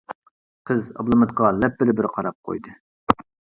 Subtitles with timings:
[0.69, 2.77] قىز ئابلىمىتقا لەپپىدە بىر قاراپ قويدى.